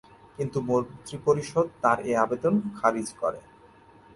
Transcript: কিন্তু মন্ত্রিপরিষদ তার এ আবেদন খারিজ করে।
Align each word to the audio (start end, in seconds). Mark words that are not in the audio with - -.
কিন্তু 0.37 0.57
মন্ত্রিপরিষদ 0.61 1.67
তার 1.81 1.97
এ 2.01 2.13
আবেদন 2.25 2.53
খারিজ 2.77 3.07
করে। 3.21 3.39